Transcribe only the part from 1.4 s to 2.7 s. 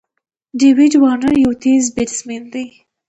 یو تېز بېټسمېن دئ.